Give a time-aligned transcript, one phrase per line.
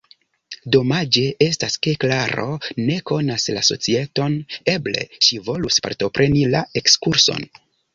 [0.75, 2.47] Domaĝe estas, ke Klaro
[2.87, 4.41] ne konas la societon,
[4.77, 7.53] eble ŝi volus partopreni la ekskurson.